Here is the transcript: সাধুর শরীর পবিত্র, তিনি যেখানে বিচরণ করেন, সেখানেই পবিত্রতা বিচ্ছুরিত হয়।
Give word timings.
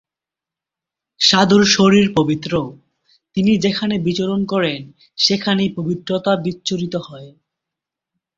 সাধুর 1.21 1.63
শরীর 1.67 2.07
পবিত্র, 2.15 2.51
তিনি 3.37 3.51
যেখানে 3.57 3.95
বিচরণ 3.99 4.41
করেন, 4.45 4.81
সেখানেই 5.17 5.69
পবিত্রতা 5.77 6.31
বিচ্ছুরিত 6.35 6.95
হয়। 7.07 7.29